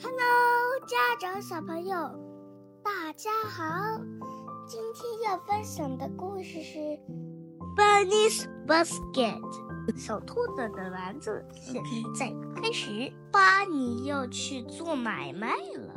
[0.00, 1.96] Hello，家长小朋友，
[2.84, 4.00] 大家好。
[4.64, 6.78] 今天要分享的故事是
[7.76, 9.40] 《Bunny's Basket》
[9.98, 11.44] 小兔子的篮子。
[11.52, 11.82] 现
[12.14, 15.92] 在开始，巴尼要去做买卖了。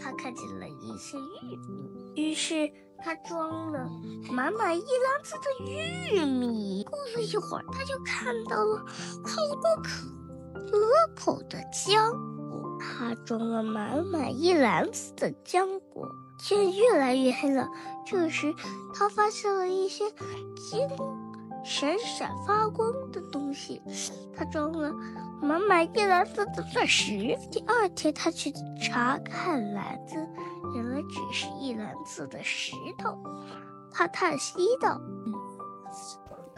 [0.00, 3.86] 他看见了一些玉米，于是他装了
[4.30, 6.82] 满满一篮子的玉米。
[6.84, 9.90] 过了一会儿，他就看到了好多可
[10.70, 10.80] 可
[11.14, 12.35] 口的浆果。
[12.96, 16.08] 他装了满满一篮子的浆果。
[16.38, 17.68] 天越来越黑了，
[18.04, 18.54] 这时
[18.94, 20.04] 他发现了一些
[20.70, 20.86] 金
[21.64, 23.80] 闪闪发光的东西。
[24.36, 24.92] 他装了
[25.40, 27.36] 满满一篮子的钻石。
[27.50, 30.14] 第二天，他去查看篮子，
[30.74, 33.16] 原来只是一篮子的石头。
[33.90, 35.00] 他叹息道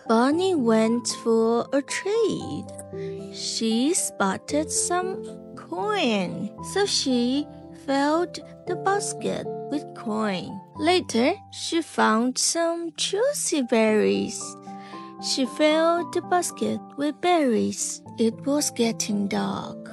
[0.08, 2.66] ：“Bunny went for a trade.
[3.32, 5.22] She spotted some
[5.68, 7.46] coin, so she
[7.86, 10.60] filled the basket with coin.
[10.76, 14.42] Later, she found some juicy berries.
[15.22, 18.02] She filled the basket with berries.
[18.18, 19.88] It was getting dark.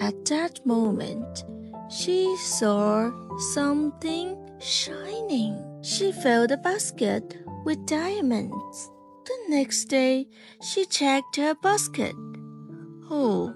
[0.00, 1.44] At that moment,
[1.90, 3.10] she saw
[3.52, 5.62] something shining.
[5.82, 8.90] She filled the basket with diamonds.
[9.24, 10.28] The next day,
[10.62, 12.14] she checked her basket.
[13.10, 13.55] Oh,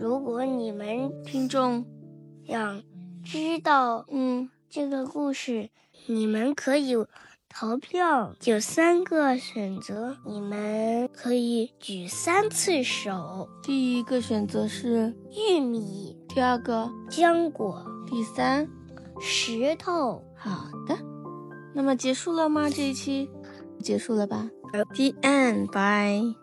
[0.00, 1.84] 如果你们听众
[2.46, 2.82] 想。
[3.22, 5.68] 知道，嗯，这个故事
[6.06, 6.96] 你们可以
[7.50, 13.46] 投票，有三个选择，你们可以举三次手。
[13.62, 18.66] 第一个选择是玉米，第二个浆果，第三
[19.20, 20.24] 石头。
[20.34, 20.96] 好的，
[21.74, 22.70] 那么结束了吗？
[22.70, 23.28] 这一期
[23.80, 25.66] 结束了吧？The end.
[25.66, 26.34] Bye.